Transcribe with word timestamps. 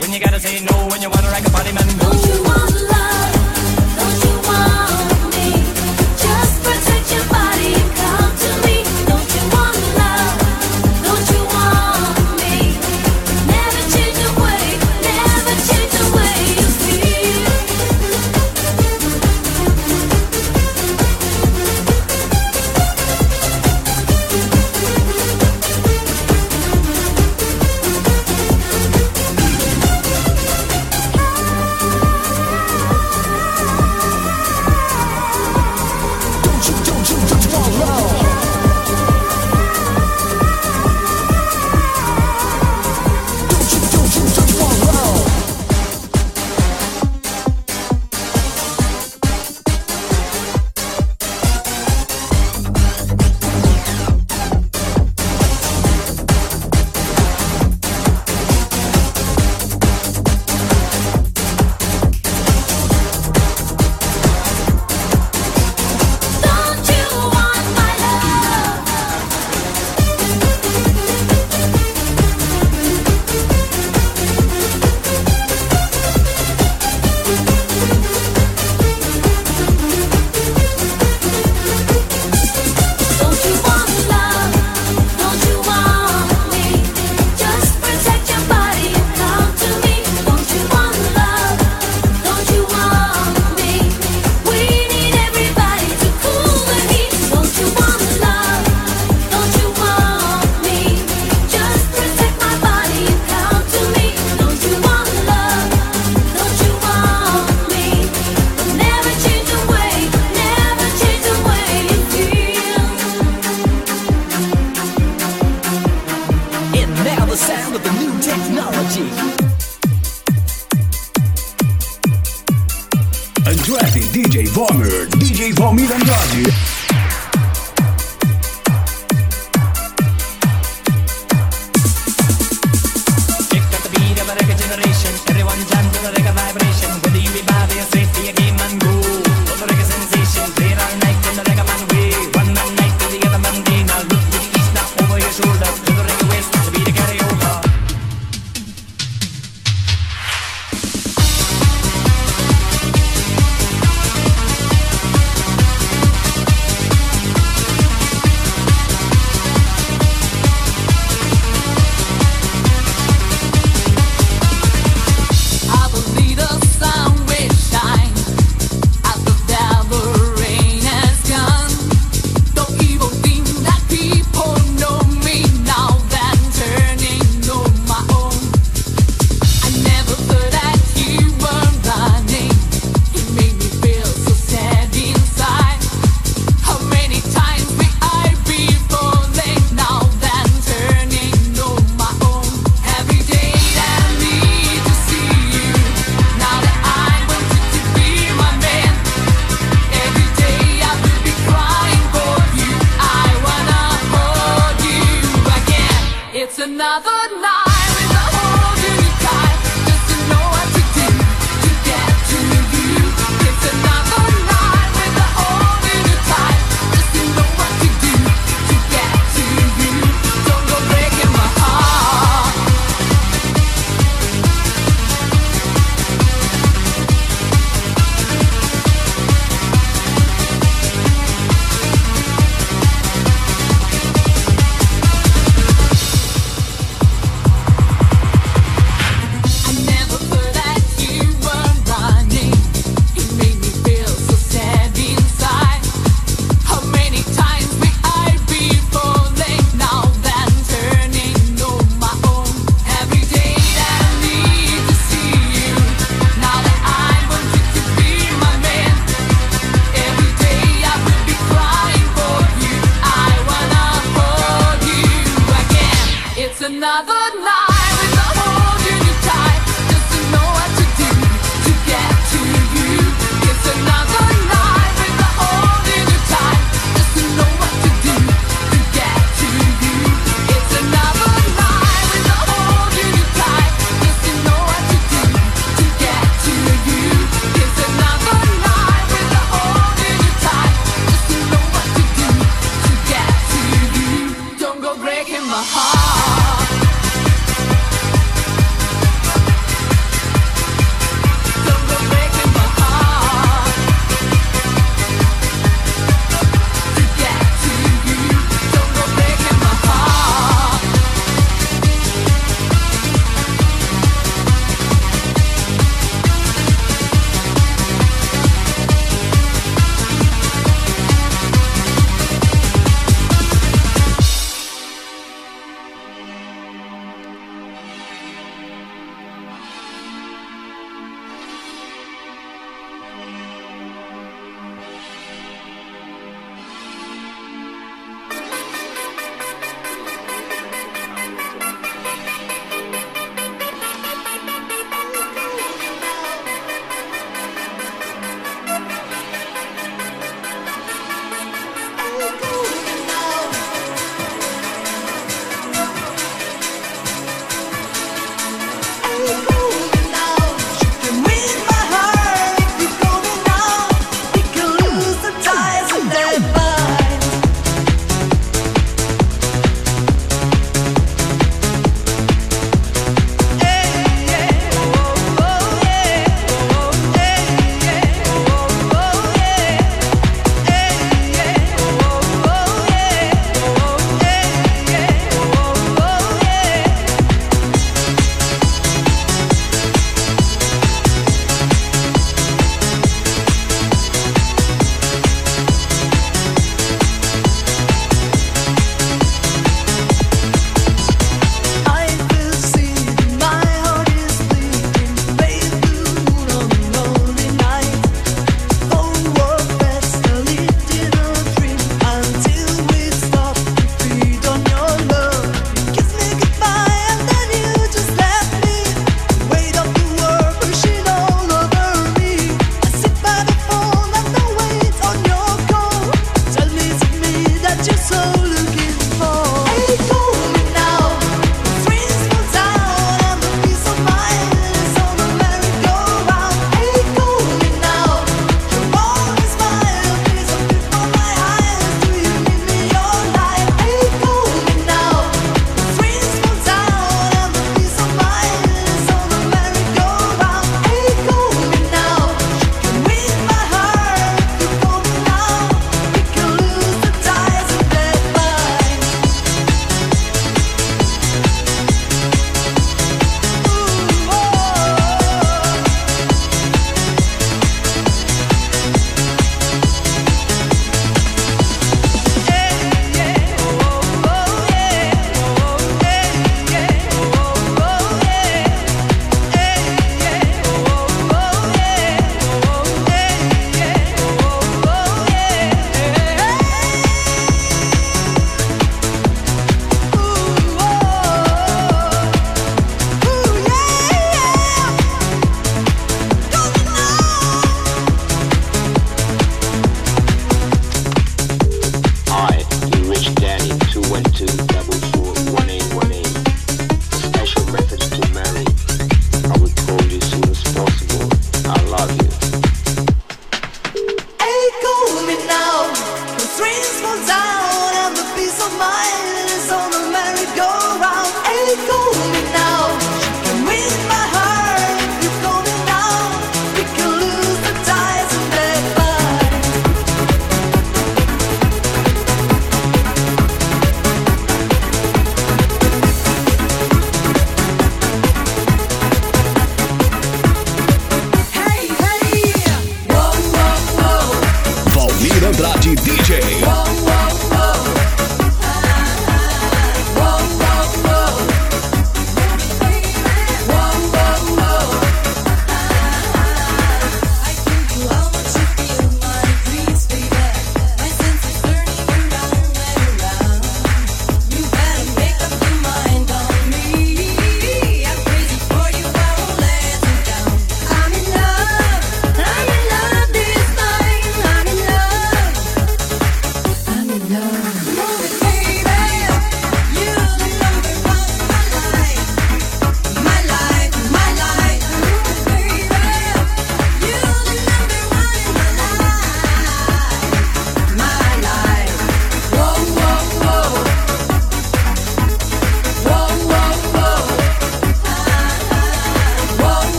when 0.00 0.12
you 0.12 0.20
gotta 0.20 0.40
say 0.40 0.60
no 0.60 0.86
when 0.88 1.00
you 1.00 1.08
wanna 1.10 1.28
rock 1.28 1.46
a 1.46 1.50
party 1.50 1.72
man. 1.72 1.98
Don't 1.98 2.17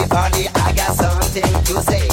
everybody, 0.00 0.48
I 0.54 0.72
got 0.72 0.96
something 0.96 1.42
to 1.42 1.82
say. 1.82 2.09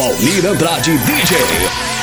Valmir 0.00 0.46
Andrade 0.48 0.96
DJ. 1.04 1.99